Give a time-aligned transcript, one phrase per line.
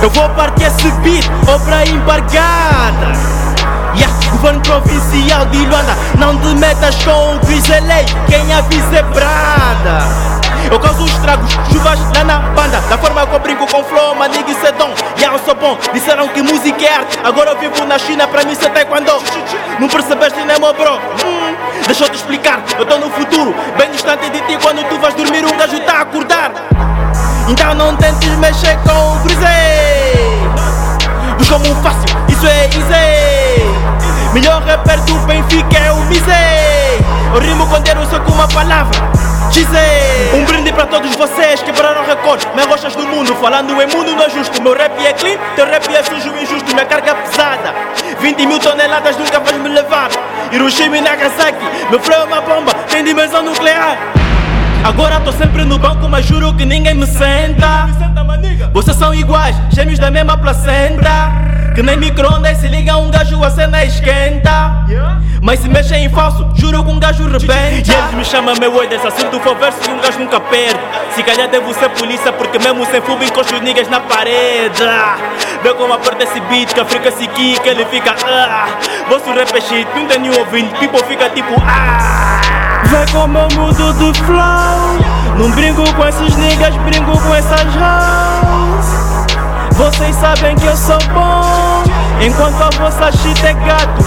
[0.00, 3.12] Eu vou partir esse beat, obra embargada.
[3.96, 10.38] Yeah, governo provincial de Luanda, não te metas com o Griselei, quem avisa é brada.
[10.70, 14.50] Eu causo estragos, chuvas lá na banda Da forma que eu brinco com flow, maniga
[14.50, 14.92] isso é dom.
[15.16, 17.18] Yeah, eu sou bom, disseram que música é arte.
[17.24, 19.12] Agora eu vivo na China, pra mim isso é taekwondo
[19.80, 20.94] Não percebeste nem meu bro?
[21.24, 24.98] Hum, Deixa eu te explicar, eu tô no futuro Bem distante de ti, quando tu
[25.00, 26.52] vais dormir um gajo tá a acordar.
[27.48, 29.87] Então não tentes mexer com o grisei
[31.58, 33.78] Um fácil, isso é easy
[34.32, 37.04] Melhor rapper do Benfica é o Misei
[37.34, 39.18] Eu rimo com dinheiro só com uma palavra
[39.50, 44.14] Gizei Um brinde para todos vocês quebraram recorde Me rochas do mundo, falando em mundo
[44.14, 44.62] não é justo.
[44.62, 46.72] Meu rap é clean, teu rap é sujo e injusto.
[46.74, 47.74] Minha carga é pesada.
[48.20, 50.10] 20 mil toneladas nunca vais me levar.
[50.52, 53.96] Hiroshima e Nagasaki Meu flow é uma bomba, tem dimensão nuclear.
[54.84, 57.88] Agora tô sempre no banco, mas juro que ninguém me senta.
[58.72, 61.47] Vocês são iguais, gêmeos da mesma placenta
[61.78, 64.84] que nem micro-ondas se liga um gajo a cena esquenta.
[65.40, 67.92] Mas se mexe em falso, juro que um gajo rebenta.
[67.92, 70.80] E eles me chamam meu oi desse assunto for verso que um gajo nunca perde.
[71.14, 74.82] Se calhar devo ser polícia porque mesmo sem fubo encosto os niggas na parede.
[75.62, 78.66] Vê como aperta esse beat que a África se quica, ele fica ah.
[79.08, 82.40] Vosso rap é shit, não tem nenhum ouvinte, people fica tipo ah.
[82.86, 85.36] Vê como eu mudo de flow.
[85.38, 89.08] Não brinco com esses niggas, brinco com essas hoes.
[89.76, 91.57] Vocês sabem que eu sou bom
[92.20, 94.02] Enquanto a vossa shit é gato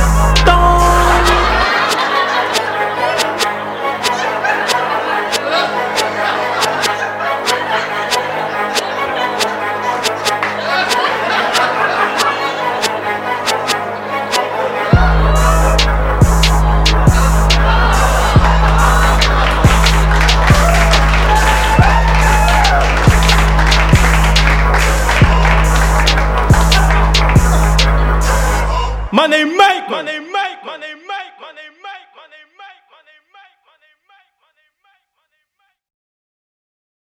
[29.13, 31.00] Money make, money make, money make.